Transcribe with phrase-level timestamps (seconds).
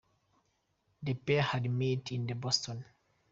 [1.03, 2.83] The pair had met in Boston.